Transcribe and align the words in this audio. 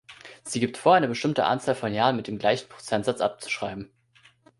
Sie 0.43 0.59
gibt 0.59 0.77
vor, 0.77 0.95
eine 0.95 1.07
bestimmte 1.07 1.45
Anzahl 1.45 1.75
von 1.75 1.93
Jahren 1.93 2.15
mit 2.15 2.25
dem 2.25 2.39
gleichen 2.39 2.67
Prozentsatz 2.67 3.21
abzuschreiben. 3.21 3.91